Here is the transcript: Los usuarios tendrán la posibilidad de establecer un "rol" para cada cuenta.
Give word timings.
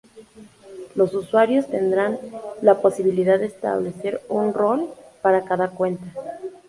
Los 0.95 1.13
usuarios 1.13 1.67
tendrán 1.67 2.17
la 2.63 2.81
posibilidad 2.81 3.37
de 3.37 3.45
establecer 3.45 4.19
un 4.29 4.51
"rol" 4.51 4.89
para 5.21 5.45
cada 5.45 5.69
cuenta. 5.69 6.05